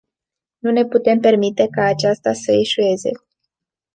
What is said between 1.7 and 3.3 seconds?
aceasta să eșueze.